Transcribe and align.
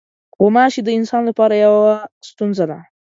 غوماشې 0.39 0.81
د 0.85 0.89
انسان 0.99 1.21
لپاره 1.29 1.53
یوه 1.65 1.93
ستونزه 2.29 2.65
ده. 2.71 2.79